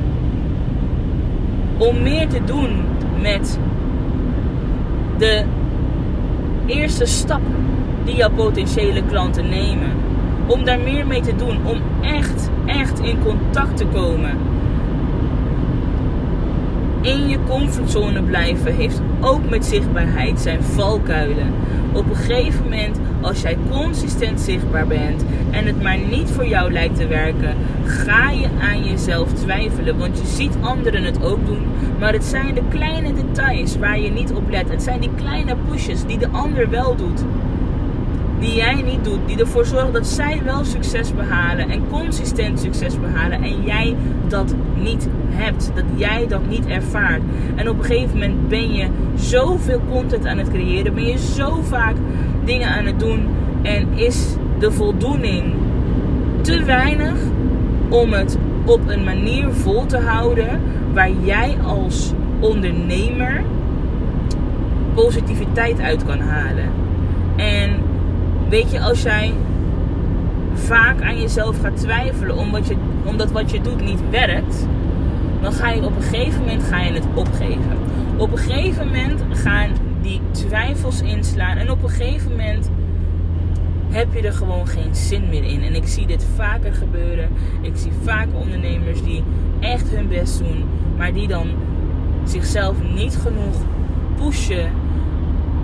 Om 1.78 2.02
meer 2.02 2.28
te 2.28 2.44
doen 2.44 2.70
met 3.22 3.60
de 5.18 5.44
eerste 6.66 7.06
stap 7.06 7.42
die 8.06 8.16
jouw 8.16 8.32
potentiële 8.32 9.04
klanten 9.04 9.50
nemen. 9.50 9.92
Om 10.48 10.66
daar 10.66 10.80
meer 10.80 11.08
mee 11.08 11.22
te 11.22 11.36
doen. 11.36 11.58
Om 11.66 11.82
echt, 12.02 12.50
echt 12.66 13.00
in 13.00 13.24
contact 13.24 13.78
te 13.78 13.86
komen. 13.86 14.51
In 17.02 17.30
je 17.30 17.38
comfortzone 17.48 18.22
blijven 18.24 18.76
heeft 18.76 19.02
ook 19.22 19.50
met 19.50 19.66
zichtbaarheid 19.66 20.40
zijn 20.40 20.64
valkuilen. 20.64 21.54
Op 21.94 22.10
een 22.10 22.16
gegeven 22.16 22.64
moment, 22.64 23.00
als 23.22 23.42
jij 23.42 23.58
consistent 23.70 24.40
zichtbaar 24.40 24.88
bent 24.88 25.26
en 25.52 25.66
het 25.66 25.82
maar 25.82 25.98
niet 25.98 26.30
voor 26.30 26.48
jou 26.48 26.72
lijkt 26.72 26.96
te 26.96 27.08
werken, 27.08 27.56
ga 27.86 28.30
je 28.30 28.48
aan 28.60 28.84
jezelf 28.84 29.34
twijfelen. 29.34 29.98
Want 29.98 30.18
je 30.18 30.26
ziet 30.26 30.56
anderen 30.62 31.04
het 31.04 31.24
ook 31.24 31.46
doen, 31.46 31.64
maar 32.00 32.14
het 32.14 32.24
zijn 32.24 32.56
de 32.56 32.64
kleine 32.70 33.14
details 33.14 33.78
waar 33.78 34.00
je 34.00 34.12
niet 34.12 34.32
op 34.32 34.50
let. 34.50 34.70
Het 34.70 34.84
zijn 34.84 35.00
die 35.00 35.16
kleine 35.16 35.56
pushes 35.70 36.06
die 36.06 36.18
de 36.18 36.30
ander 36.30 36.70
wel 36.70 36.96
doet 36.96 37.24
die 38.42 38.56
jij 38.56 38.82
niet 38.82 39.04
doet, 39.04 39.28
die 39.28 39.40
ervoor 39.40 39.66
zorgen 39.66 39.94
dat 39.94 40.08
zij 40.08 40.42
wel 40.44 40.66
succes 40.66 41.14
behalen 41.14 41.70
en 41.70 41.88
consistent 41.90 42.60
succes 42.60 43.00
behalen 43.00 43.44
en 43.44 43.64
jij 43.64 43.96
dat 44.28 44.56
niet 44.76 45.08
hebt, 45.30 45.72
dat 45.76 45.84
jij 45.96 46.28
dat 46.28 46.48
niet 46.48 46.66
ervaart. 46.66 47.22
En 47.56 47.70
op 47.70 47.78
een 47.78 47.84
gegeven 47.84 48.14
moment 48.14 48.50
ben 48.50 48.74
je 48.74 48.88
zoveel 49.16 49.82
content 49.90 50.26
aan 50.26 50.38
het 50.38 50.50
creëren, 50.50 50.94
ben 50.94 51.06
je 51.06 51.18
zo 51.18 51.62
vaak 51.62 51.96
dingen 52.46 52.70
aan 52.70 52.86
het 52.86 53.00
doen 53.00 53.28
en 53.62 53.88
is 53.94 54.36
de 54.60 54.72
voldoening 54.72 55.54
te 56.42 56.64
weinig 56.64 57.14
om 57.90 58.14
het 58.14 58.38
op 58.66 58.82
een 58.88 59.04
manier 59.04 59.52
vol 59.52 59.86
te 59.86 59.98
houden 59.98 60.62
waar 60.94 61.12
jij 61.24 61.58
als 61.66 62.14
ondernemer 62.40 63.44
positiviteit 64.94 65.80
uit 65.80 66.06
kan 66.06 66.20
halen. 66.20 66.70
En 67.36 67.91
Weet 68.52 68.72
je, 68.72 68.80
als 68.80 69.02
jij 69.02 69.34
vaak 70.54 71.02
aan 71.02 71.20
jezelf 71.20 71.60
gaat 71.62 71.78
twijfelen 71.78 72.38
omdat, 72.38 72.68
je, 72.68 72.76
omdat 73.04 73.32
wat 73.32 73.52
je 73.52 73.62
doet 73.62 73.82
niet 73.82 74.10
werkt, 74.10 74.68
dan 75.42 75.54
ga 75.54 75.70
je 75.70 75.86
op 75.86 75.96
een 75.96 76.02
gegeven 76.02 76.40
moment 76.40 76.64
ga 76.64 76.82
je 76.82 76.94
het 76.94 77.06
opgeven. 77.14 77.78
Op 78.18 78.32
een 78.32 78.38
gegeven 78.38 78.86
moment 78.86 79.22
gaan 79.34 79.70
die 80.02 80.22
twijfels 80.32 81.02
inslaan 81.02 81.58
en 81.58 81.72
op 81.72 81.84
een 81.84 81.90
gegeven 81.90 82.32
moment 82.32 82.70
heb 83.90 84.14
je 84.14 84.22
er 84.22 84.34
gewoon 84.34 84.68
geen 84.68 84.96
zin 84.96 85.30
meer 85.30 85.44
in. 85.44 85.64
En 85.64 85.76
ik 85.76 85.88
zie 85.88 86.08
dit 86.08 86.26
vaker 86.36 86.74
gebeuren. 86.74 87.30
Ik 87.62 87.74
zie 87.76 87.92
vaak 88.04 88.28
ondernemers 88.34 89.04
die 89.04 89.24
echt 89.60 89.90
hun 89.90 90.08
best 90.08 90.40
doen, 90.40 90.64
maar 90.98 91.14
die 91.14 91.28
dan 91.28 91.48
zichzelf 92.24 92.76
niet 92.96 93.16
genoeg 93.16 93.56
pushen 94.16 94.72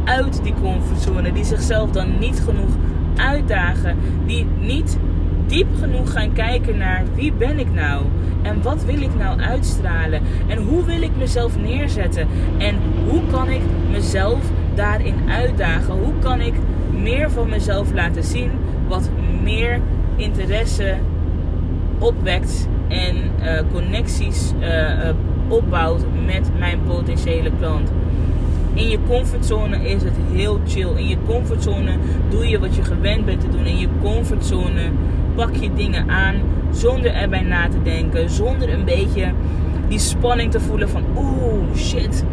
uit 0.07 0.43
die 0.43 0.53
comfortzone. 0.61 1.31
Die 1.33 1.43
zichzelf 1.43 1.91
dan 1.91 2.19
niet 2.19 2.41
genoeg 2.45 2.75
uitdagen. 3.15 3.97
Die 4.25 4.45
niet 4.59 4.97
diep 5.47 5.67
genoeg 5.79 6.11
gaan 6.11 6.33
kijken 6.33 6.77
naar 6.77 7.03
wie 7.15 7.33
ben 7.33 7.59
ik 7.59 7.73
nou? 7.73 8.05
En 8.41 8.61
wat 8.61 8.85
wil 8.85 9.01
ik 9.01 9.15
nou 9.17 9.39
uitstralen? 9.39 10.21
En 10.47 10.57
hoe 10.57 10.85
wil 10.85 11.01
ik 11.01 11.11
mezelf 11.17 11.57
neerzetten? 11.59 12.27
En 12.57 12.75
hoe 13.07 13.21
kan 13.31 13.49
ik 13.49 13.61
mezelf 13.91 14.39
daarin 14.75 15.15
uitdagen? 15.29 15.93
Hoe 15.93 16.19
kan 16.19 16.41
ik 16.41 16.53
meer 16.91 17.31
van 17.31 17.49
mezelf 17.49 17.93
laten 17.93 18.23
zien 18.23 18.51
wat 18.87 19.09
meer 19.43 19.79
interesse 20.15 20.95
opwekt 21.99 22.67
en 22.87 23.15
uh, 23.15 23.59
connecties 23.73 24.53
uh, 24.59 25.09
opbouwt 25.47 26.05
met 26.25 26.49
mijn 26.59 26.79
potentiële 26.87 27.51
klant? 27.59 27.91
In 28.77 28.89
je 28.89 28.97
comfortzone 29.07 29.89
is 29.89 30.03
het 30.03 30.13
heel 30.33 30.59
chill. 30.67 30.89
In 30.95 31.07
je 31.07 31.17
comfortzone 31.25 31.97
doe 32.29 32.47
je 32.47 32.59
wat 32.59 32.75
je 32.75 32.83
gewend 32.83 33.25
bent 33.25 33.41
te 33.41 33.49
doen. 33.49 33.65
In 33.65 33.77
je 33.77 33.87
comfortzone 34.01 34.81
pak 35.35 35.55
je 35.55 35.73
dingen 35.73 36.09
aan 36.09 36.35
zonder 36.71 37.13
erbij 37.13 37.41
na 37.41 37.67
te 37.67 37.81
denken. 37.81 38.29
Zonder 38.29 38.73
een 38.73 38.85
beetje 38.85 39.31
die 39.87 39.99
spanning 39.99 40.51
te 40.51 40.59
voelen 40.59 40.89
van 40.89 41.03
oeh 41.15 41.75
shit, 41.75 42.23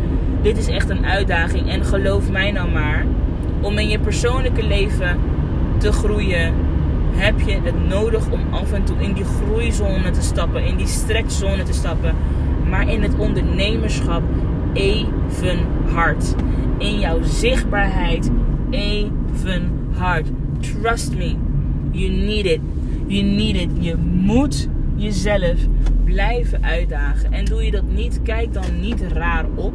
dit 0.42 0.56
is 0.58 0.68
echt 0.68 0.90
een 0.90 1.06
uitdaging. 1.06 1.70
En 1.70 1.84
geloof 1.84 2.30
mij 2.30 2.50
nou 2.50 2.70
maar, 2.70 3.06
om 3.60 3.78
in 3.78 3.88
je 3.88 3.98
persoonlijke 3.98 4.66
leven 4.66 5.18
te 5.78 5.92
groeien, 5.92 6.52
heb 7.14 7.40
je 7.40 7.60
het 7.62 7.88
nodig 7.88 8.30
om 8.30 8.40
af 8.50 8.72
en 8.72 8.84
toe 8.84 8.96
in 8.98 9.12
die 9.12 9.24
groeizone 9.24 10.10
te 10.10 10.22
stappen, 10.22 10.64
in 10.64 10.76
die 10.76 10.86
stretchzone 10.86 11.62
te 11.62 11.72
stappen. 11.72 12.14
Maar 12.68 12.88
in 12.88 13.02
het 13.02 13.16
ondernemerschap 13.16 14.22
even 14.74 15.58
hard. 15.92 16.34
In 16.78 16.98
jouw 16.98 17.22
zichtbaarheid 17.22 18.30
even 18.70 19.88
hard. 19.92 20.26
Trust 20.60 21.14
me. 21.14 21.36
You 21.92 22.10
need 22.10 22.46
it. 22.46 22.60
You 23.06 23.22
need 23.22 23.56
it. 23.56 23.70
Je 23.78 23.96
moet 23.96 24.68
jezelf 24.96 25.58
blijven 26.04 26.64
uitdagen. 26.64 27.32
En 27.32 27.44
doe 27.44 27.64
je 27.64 27.70
dat 27.70 27.88
niet, 27.88 28.22
kijk 28.22 28.52
dan 28.52 28.80
niet 28.80 29.02
raar 29.12 29.46
op. 29.54 29.72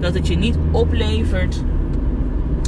Dat 0.00 0.14
het 0.14 0.26
je 0.28 0.36
niet 0.36 0.58
oplevert 0.70 1.64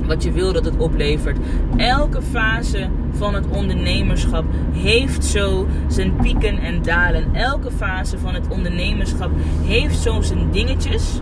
wat 0.07 0.23
je 0.23 0.33
wil 0.33 0.53
dat 0.53 0.65
het 0.65 0.77
oplevert. 0.77 1.39
Elke 1.77 2.23
fase 2.23 2.89
van 3.13 3.35
het 3.35 3.47
ondernemerschap 3.49 4.45
heeft 4.73 5.25
zo 5.25 5.67
zijn 5.87 6.17
pieken 6.17 6.59
en 6.59 6.83
dalen. 6.83 7.35
Elke 7.35 7.71
fase 7.71 8.19
van 8.19 8.35
het 8.35 8.49
ondernemerschap 8.49 9.31
heeft 9.65 9.99
zo 9.99 10.21
zijn 10.21 10.51
dingetjes 10.51 11.21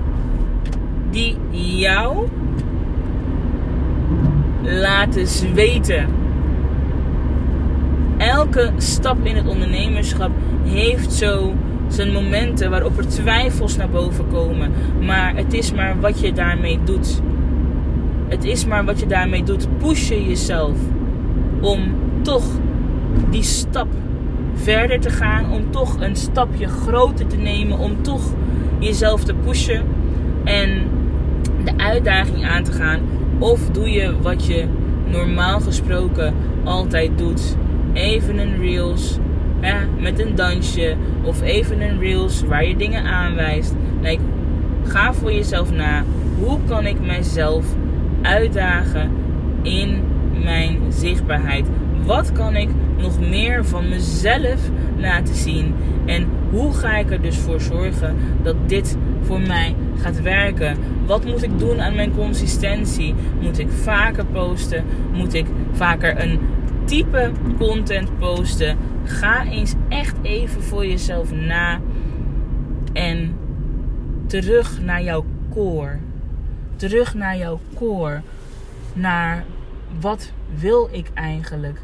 die 1.10 1.36
jou 1.52 2.28
laten 4.62 5.26
zweten. 5.26 6.06
Elke 8.16 8.70
stap 8.76 9.24
in 9.24 9.36
het 9.36 9.46
ondernemerschap 9.46 10.30
heeft 10.64 11.12
zo 11.12 11.54
zijn 11.88 12.12
momenten 12.12 12.70
waarop 12.70 12.98
er 12.98 13.08
twijfels 13.08 13.76
naar 13.76 13.90
boven 13.90 14.28
komen. 14.28 14.72
Maar 15.00 15.36
het 15.36 15.52
is 15.52 15.72
maar 15.72 16.00
wat 16.00 16.20
je 16.20 16.32
daarmee 16.32 16.78
doet. 16.84 17.20
Het 18.28 18.44
is 18.44 18.66
maar 18.66 18.84
wat 18.84 19.00
je 19.00 19.06
daarmee 19.06 19.42
doet. 19.42 19.78
Push 19.78 20.08
je 20.08 20.24
jezelf 20.24 20.76
om 21.60 21.94
toch 22.22 22.44
die 23.30 23.42
stap 23.42 23.88
verder 24.54 25.00
te 25.00 25.10
gaan. 25.10 25.52
Om 25.52 25.70
toch 25.70 26.00
een 26.00 26.16
stapje 26.16 26.68
groter 26.68 27.26
te 27.26 27.36
nemen. 27.36 27.78
Om 27.78 28.02
toch 28.02 28.22
jezelf 28.78 29.24
te 29.24 29.34
pushen. 29.34 29.84
En 30.44 30.82
de 31.64 31.72
uitdaging 31.76 32.44
aan 32.44 32.62
te 32.62 32.72
gaan. 32.72 33.00
Of 33.38 33.70
doe 33.70 33.90
je 33.90 34.20
wat 34.20 34.46
je 34.46 34.64
normaal 35.06 35.60
gesproken 35.60 36.34
altijd 36.64 37.18
doet. 37.18 37.56
Even 37.92 38.38
een 38.38 38.60
reels 38.60 39.18
met 39.98 40.18
een 40.20 40.34
dansje. 40.34 40.94
Of 41.22 41.42
even 41.42 41.80
een 41.80 41.98
reels 41.98 42.42
waar 42.42 42.64
je 42.64 42.76
dingen 42.76 43.04
aanwijst. 43.04 43.74
Like, 44.00 44.22
ga 44.84 45.12
voor 45.12 45.32
jezelf 45.32 45.72
na. 45.72 46.04
Hoe 46.38 46.58
kan 46.68 46.86
ik 46.86 47.06
mijzelf 47.06 47.64
uitdagen 48.22 49.10
in 49.62 50.02
mijn 50.42 50.78
zichtbaarheid? 50.88 51.66
Wat 52.04 52.32
kan 52.32 52.56
ik 52.56 52.68
nog 52.98 53.20
meer 53.20 53.64
van 53.64 53.88
mezelf 53.88 54.60
laten 54.96 55.34
zien? 55.34 55.74
En 56.06 56.28
hoe 56.50 56.72
ga 56.72 56.96
ik 56.96 57.10
er 57.10 57.22
dus 57.22 57.36
voor 57.36 57.60
zorgen 57.60 58.16
dat 58.42 58.56
dit 58.66 58.96
voor 59.20 59.40
mij 59.40 59.74
gaat 59.96 60.22
werken? 60.22 60.76
Wat 61.06 61.24
moet 61.24 61.42
ik 61.42 61.58
doen 61.58 61.80
aan 61.80 61.94
mijn 61.94 62.14
consistentie? 62.14 63.14
Moet 63.40 63.58
ik 63.58 63.70
vaker 63.70 64.24
posten? 64.24 64.84
Moet 65.12 65.34
ik 65.34 65.46
vaker 65.72 66.22
een 66.22 66.38
type 66.84 67.30
content 67.58 68.18
posten? 68.18 68.76
Ga 69.04 69.44
eens 69.44 69.74
echt 69.88 70.16
even 70.22 70.62
voor 70.62 70.86
jezelf 70.86 71.32
na 71.32 71.80
en 72.92 73.34
terug 74.26 74.80
naar 74.82 75.02
jouw 75.02 75.24
core 75.54 75.98
terug 76.80 77.14
naar 77.14 77.36
jouw 77.36 77.60
core. 77.74 78.20
Naar 78.92 79.44
wat 80.00 80.32
wil 80.54 80.88
ik 80.92 81.10
eigenlijk? 81.14 81.80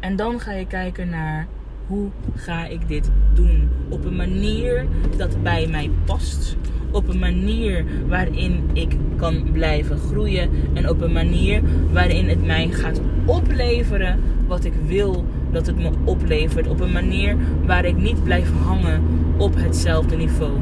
En 0.00 0.16
dan 0.16 0.40
ga 0.40 0.52
je 0.52 0.66
kijken 0.66 1.08
naar 1.08 1.46
hoe 1.86 2.08
ga 2.34 2.66
ik 2.66 2.88
dit 2.88 3.10
doen? 3.34 3.68
Op 3.88 4.04
een 4.04 4.16
manier 4.16 4.86
dat 5.16 5.42
bij 5.42 5.66
mij 5.66 5.90
past. 6.04 6.56
Op 6.90 7.08
een 7.08 7.18
manier 7.18 7.84
waarin 8.08 8.70
ik 8.72 8.96
kan 9.16 9.50
blijven 9.52 9.98
groeien. 9.98 10.50
En 10.74 10.88
op 10.88 11.00
een 11.00 11.12
manier 11.12 11.62
waarin 11.92 12.28
het 12.28 12.46
mij 12.46 12.68
gaat 12.68 13.00
opleveren 13.24 14.20
wat 14.46 14.64
ik 14.64 14.72
wil 14.86 15.24
dat 15.50 15.66
het 15.66 15.76
me 15.76 15.90
oplevert. 16.04 16.68
Op 16.68 16.80
een 16.80 16.92
manier 16.92 17.36
waar 17.66 17.84
ik 17.84 17.96
niet 17.96 18.24
blijf 18.24 18.50
hangen 18.64 19.02
op 19.36 19.54
hetzelfde 19.54 20.16
niveau. 20.16 20.52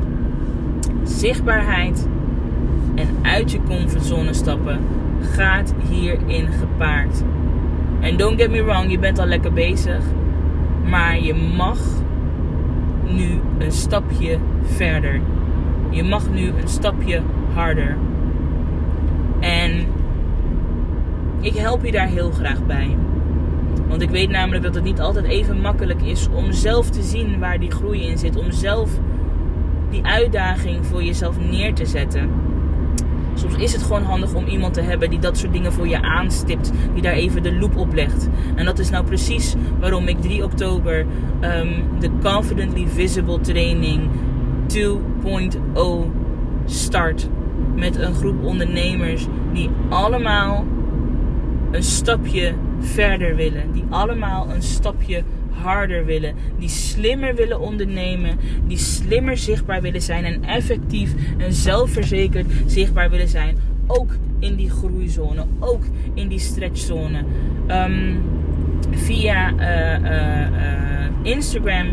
Zichtbaarheid 1.05 2.09
en 2.95 3.09
uit 3.23 3.51
je 3.51 3.63
comfortzone 3.63 4.33
stappen 4.33 4.81
gaat 5.21 5.75
hierin 5.89 6.49
gepaard. 6.61 7.23
En 8.01 8.17
don't 8.17 8.41
get 8.41 8.51
me 8.51 8.63
wrong, 8.63 8.91
je 8.91 8.99
bent 8.99 9.19
al 9.19 9.27
lekker 9.27 9.53
bezig. 9.53 10.03
Maar 10.85 11.21
je 11.21 11.35
mag 11.35 11.79
nu 13.05 13.41
een 13.59 13.73
stapje 13.73 14.39
verder. 14.63 15.21
Je 15.91 16.03
mag 16.03 16.31
nu 16.31 16.47
een 16.47 16.69
stapje 16.69 17.21
harder. 17.55 17.97
En 19.41 19.87
ik 21.41 21.55
help 21.55 21.85
je 21.85 21.93
daar 21.93 22.09
heel 22.09 22.31
graag 22.31 22.67
bij. 22.67 22.97
Want 23.89 24.03
ik 24.03 24.11
weet 24.11 24.31
namelijk 24.31 24.63
dat 24.63 24.75
het 24.75 24.85
niet 24.85 25.01
altijd 25.01 25.25
even 25.25 25.61
makkelijk 25.61 26.03
is 26.03 26.29
om 26.33 26.53
zelf 26.53 26.91
te 26.91 27.03
zien 27.03 27.39
waar 27.39 27.59
die 27.59 27.71
groei 27.71 28.07
in 28.07 28.19
zit. 28.19 28.37
Om 28.37 28.51
zelf 28.51 28.91
die 29.91 30.05
uitdaging 30.05 30.87
voor 30.87 31.03
jezelf 31.03 31.37
neer 31.51 31.75
te 31.75 31.87
zetten. 31.87 32.31
Soms 33.41 33.57
is 33.57 33.73
het 33.73 33.83
gewoon 33.83 34.03
handig 34.03 34.35
om 34.35 34.47
iemand 34.47 34.75
te 34.75 34.81
hebben 34.81 35.11
die 35.11 35.19
dat 35.19 35.39
soort 35.39 35.53
dingen 35.53 35.73
voor 35.73 35.89
je 35.89 36.03
aanstipt. 36.03 36.73
Die 36.93 37.03
daar 37.03 37.13
even 37.13 37.43
de 37.43 37.53
loop 37.53 37.77
op 37.77 37.95
legt. 37.95 38.29
En 38.55 38.65
dat 38.65 38.79
is 38.79 38.91
nou 38.91 39.05
precies 39.05 39.55
waarom 39.79 40.09
ik 40.09 40.21
3 40.21 40.45
oktober 40.45 41.07
ehm, 41.41 41.83
de 41.99 42.11
Confidently 42.23 42.87
Visible 42.87 43.41
Training 43.41 44.09
2.0 44.67 44.81
start. 46.65 47.29
Met 47.75 47.97
een 47.97 48.15
groep 48.15 48.45
ondernemers 48.45 49.27
die 49.53 49.71
allemaal 49.89 50.65
een 51.71 51.83
stapje 51.83 52.55
verder 52.79 53.37
willen. 53.37 53.73
Die 53.73 53.85
allemaal 53.91 54.51
een 54.51 54.63
stapje 54.63 55.23
harder 55.51 56.05
willen. 56.05 56.35
Die 56.59 56.69
slimmer 56.69 57.35
willen 57.35 57.61
ondernemen. 57.61 58.39
Die 58.67 58.79
slimmer 58.79 59.37
zichtbaar 59.37 59.83
willen 59.83 60.03
zijn. 60.03 60.25
En 60.25 60.45
effectief 60.45 61.15
en 61.39 61.53
zelfverzekerd 61.53 62.47
zichtbaar 62.67 63.11
willen 63.11 63.29
zijn. 63.29 63.57
Ook 63.87 64.17
in 64.39 64.55
die 64.55 64.71
groeizone. 64.71 65.45
Ook 65.59 65.83
in 66.15 66.29
die 66.29 66.39
stretchzone. 66.39 67.25
Um, 67.69 68.23
via 68.91 69.53
uh, 69.53 70.11
uh, 70.11 70.51
uh, 70.51 71.33
Instagram 71.33 71.87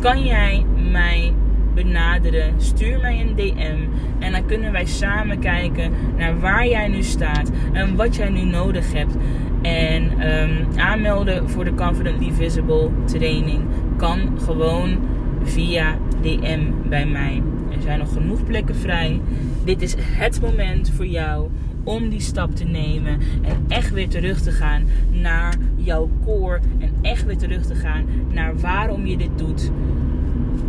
kan 0.00 0.24
jij 0.24 0.66
mij 0.90 1.32
benaderen. 1.74 2.54
Stuur 2.56 3.00
mij 3.00 3.20
een 3.20 3.36
DM. 3.36 3.78
En 4.18 4.32
dan 4.32 4.46
kunnen 4.46 4.72
wij 4.72 4.84
samen 4.84 5.38
kijken 5.38 5.92
naar 6.16 6.40
waar 6.40 6.68
jij 6.68 6.88
nu 6.88 7.02
staat. 7.02 7.50
En 7.72 7.96
wat 7.96 8.16
jij 8.16 8.28
nu 8.28 8.44
nodig 8.44 8.92
hebt. 8.92 9.16
En 9.62 10.32
um, 10.32 10.66
aanmelden 10.76 11.50
voor 11.50 11.64
de 11.64 11.74
Confidently 11.74 12.32
Visible 12.32 12.90
training 13.04 13.62
kan 13.96 14.40
gewoon 14.40 14.98
via 15.42 15.98
DM 16.20 16.60
bij 16.88 17.06
mij. 17.06 17.42
Er 17.70 17.82
zijn 17.82 17.98
nog 17.98 18.12
genoeg 18.12 18.44
plekken 18.44 18.76
vrij. 18.76 19.20
Dit 19.64 19.82
is 19.82 19.94
het 19.98 20.40
moment 20.40 20.90
voor 20.90 21.06
jou 21.06 21.50
om 21.84 22.08
die 22.08 22.20
stap 22.20 22.54
te 22.54 22.64
nemen 22.64 23.20
en 23.42 23.64
echt 23.68 23.90
weer 23.90 24.08
terug 24.08 24.40
te 24.40 24.50
gaan 24.50 24.84
naar 25.10 25.54
jouw 25.76 26.10
core 26.24 26.60
en 26.78 26.90
echt 27.02 27.24
weer 27.24 27.38
terug 27.38 27.66
te 27.66 27.74
gaan 27.74 28.04
naar 28.32 28.60
waarom 28.60 29.06
je 29.06 29.16
dit 29.16 29.38
doet, 29.38 29.70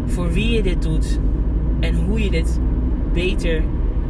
voor 0.06 0.32
wie 0.32 0.50
je 0.50 0.64
dit 0.64 0.82
doet 0.82 1.20
en 1.80 1.96
hoe 1.96 2.24
je 2.24 2.30
dit 2.30 2.60
beter 3.14 3.64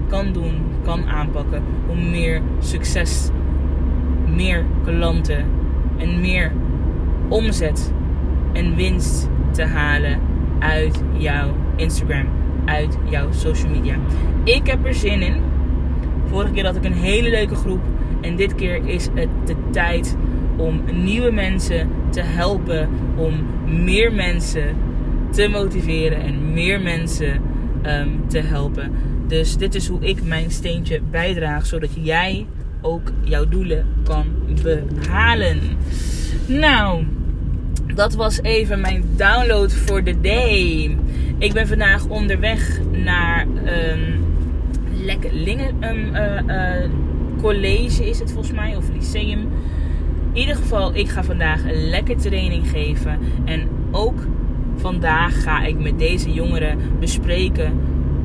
kan 0.08 0.34
doen, 0.34 0.54
kan 0.84 1.06
aanpakken 1.06 1.64
om 1.88 2.10
meer 2.10 2.42
succes 2.60 3.30
meer 4.36 4.66
klanten 4.84 5.46
en 5.98 6.22
meer 6.22 6.52
omzet 7.28 7.94
en 8.54 8.76
winst 8.76 9.30
te 9.52 9.64
halen 9.64 10.20
uit 10.60 11.04
jouw 11.18 11.56
Instagram, 11.76 12.26
uit 12.66 12.98
jouw 13.10 13.32
social 13.32 13.72
media. 13.72 13.96
Ik 14.44 14.68
heb 14.68 14.86
er 14.86 14.94
zin 14.94 15.22
in. 15.22 15.36
Vorige 16.26 16.52
keer 16.52 16.66
had 16.66 16.76
ik 16.76 16.86
een 16.86 16.94
hele 16.94 17.30
leuke 17.30 17.56
groep 17.56 17.82
en 18.22 18.36
dit 18.36 18.56
keer 18.56 18.88
is 18.88 19.10
het 19.14 19.30
de 19.46 19.56
tijd 19.72 20.18
om 20.58 20.82
nieuwe 21.04 21.32
mensen 21.32 21.90
te 22.10 22.22
helpen, 22.22 22.90
om 23.16 23.34
meer 23.84 24.14
mensen 24.14 24.76
te 25.36 25.48
motiveren 25.48 26.22
en 26.22 26.54
meer 26.54 26.82
mensen 26.82 27.42
um, 27.86 28.28
te 28.28 28.40
helpen. 28.40 28.92
Dus 29.28 29.58
dit 29.58 29.76
is 29.76 29.88
hoe 29.88 30.00
ik 30.02 30.24
mijn 30.24 30.52
steentje 30.52 31.02
bijdraag, 31.12 31.66
zodat 31.66 31.90
jij 31.94 32.46
ook 32.82 33.12
jouw 33.24 33.48
doelen 33.48 33.86
kan 34.04 34.26
behalen. 34.64 35.60
Nou, 36.48 37.06
dat 37.96 38.14
was 38.14 38.42
even 38.42 38.82
mijn 38.82 39.04
download 39.16 39.72
voor 39.72 40.04
de 40.04 40.20
day. 40.22 40.98
Ik 41.38 41.54
ben 41.54 41.68
vandaag 41.68 42.08
onderweg 42.08 42.80
naar 42.92 43.46
um, 43.92 44.26
lekker 45.04 45.34
Lingen, 45.34 45.84
um, 45.84 46.16
uh, 46.16 46.90
college 47.42 48.10
is 48.10 48.20
het 48.20 48.32
volgens 48.32 48.56
mij, 48.56 48.76
of 48.76 48.90
lyceum. 48.94 49.40
In 50.34 50.42
ieder 50.42 50.56
geval, 50.56 50.96
ik 50.96 51.10
ga 51.10 51.24
vandaag 51.24 51.64
een 51.64 51.90
lekker 51.90 52.18
training 52.18 52.70
geven. 52.70 53.20
En 53.46 53.68
ook 53.92 54.28
vandaag 54.86 55.44
ga 55.44 55.64
ik 55.64 55.80
met 55.80 56.00
deze 56.00 56.34
jongeren 56.34 56.78
bespreken 57.00 57.80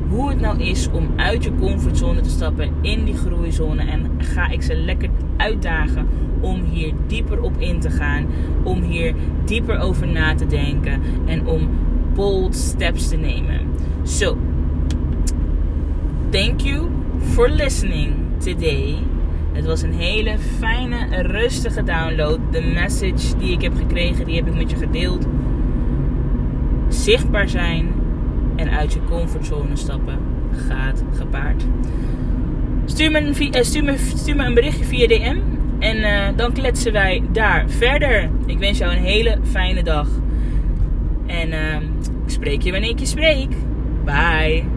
hoe 0.09 0.29
het 0.29 0.39
nou 0.39 0.59
is 0.59 0.89
om 0.91 1.09
uit 1.15 1.43
je 1.43 1.55
comfortzone 1.59 2.21
te 2.21 2.29
stappen 2.29 2.71
in 2.81 3.03
die 3.03 3.15
groeizone. 3.15 3.81
En 3.81 4.11
ga 4.17 4.49
ik 4.49 4.61
ze 4.61 4.75
lekker 4.75 5.09
uitdagen 5.37 6.07
om 6.39 6.63
hier 6.63 6.93
dieper 7.07 7.41
op 7.41 7.57
in 7.57 7.79
te 7.79 7.89
gaan. 7.89 8.25
Om 8.63 8.81
hier 8.81 9.13
dieper 9.45 9.79
over 9.79 10.07
na 10.07 10.35
te 10.35 10.45
denken. 10.45 11.01
En 11.25 11.47
om 11.47 11.69
bold 12.13 12.55
steps 12.55 13.09
te 13.09 13.15
nemen. 13.15 13.59
So, 14.03 14.37
thank 16.29 16.59
you 16.59 16.89
for 17.19 17.49
listening 17.49 18.13
today. 18.37 18.97
Het 19.51 19.65
was 19.65 19.81
een 19.81 19.93
hele 19.93 20.37
fijne, 20.59 21.21
rustige 21.21 21.83
download. 21.83 22.39
De 22.51 22.61
message 22.61 23.37
die 23.37 23.51
ik 23.51 23.61
heb 23.61 23.75
gekregen, 23.75 24.25
die 24.25 24.35
heb 24.35 24.47
ik 24.47 24.55
met 24.55 24.71
je 24.71 24.77
gedeeld. 24.77 25.27
Zichtbaar 27.01 27.49
zijn 27.49 27.93
en 28.55 28.69
uit 28.69 28.93
je 28.93 28.99
comfortzone 29.09 29.75
stappen 29.75 30.17
gaat 30.67 31.03
gepaard. 31.17 31.63
Stuur 32.85 33.11
me 33.11 33.19
een, 33.19 33.55
uh, 33.55 33.61
stuur 33.61 33.83
me, 33.83 33.97
stuur 33.97 34.35
me 34.35 34.45
een 34.45 34.53
berichtje 34.53 34.83
via 34.83 35.07
DM 35.07 35.37
en 35.79 35.97
uh, 35.97 36.27
dan 36.35 36.53
kletsen 36.53 36.91
wij 36.91 37.23
daar 37.31 37.69
verder. 37.69 38.29
Ik 38.45 38.57
wens 38.57 38.77
jou 38.77 38.95
een 38.95 39.03
hele 39.03 39.37
fijne 39.43 39.83
dag. 39.83 40.07
En 41.25 41.49
uh, 41.49 41.75
ik 42.25 42.29
spreek 42.29 42.61
je 42.61 42.71
wanneer 42.71 42.89
ik 42.89 42.99
je 42.99 43.05
spreek. 43.05 43.49
Bye. 44.05 44.70